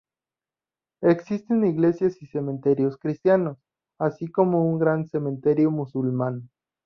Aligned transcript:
Existen 1.03 1.63
iglesias 1.63 2.19
y 2.23 2.25
cementerios 2.25 2.97
cristianos, 2.97 3.59
así 3.99 4.25
como 4.31 4.65
un 4.67 4.79
gran 4.79 5.05
cementerio 5.07 5.69
musulmán. 5.69 6.49